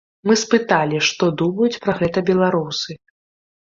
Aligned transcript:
Мы 0.29 0.35
спыталі, 0.43 1.01
што 1.09 1.29
думаюць 1.43 1.81
пра 1.85 1.93
гэта 2.03 2.27
беларусы. 2.33 2.91